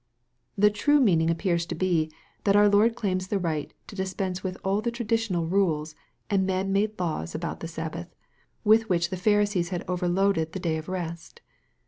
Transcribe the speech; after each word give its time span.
The 0.57 0.71
true 0.71 0.99
meaning 0.99 1.29
appears 1.29 1.67
to 1.67 1.75
be, 1.75 2.09
that 2.43 2.55
our 2.55 2.67
Lord 2.67 2.95
claims 2.95 3.27
the 3.27 3.37
right 3.37 3.71
to 3.85 3.95
iispense 3.95 4.41
with 4.41 4.57
all 4.63 4.81
the 4.81 4.89
traditional 4.89 5.45
rules, 5.45 5.93
and 6.27 6.43
man 6.43 6.71
made 6.73 6.99
laws 6.99 7.35
about 7.35 7.59
the 7.59 7.67
Sabbath, 7.67 8.07
with 8.63 8.89
which 8.89 9.11
the 9.11 9.15
Pharisees 9.15 9.69
had 9.69 9.85
overloaded 9.87 10.53
the 10.53 10.59
day 10.59 10.77
of 10.77 10.89
rest. 10.89 11.41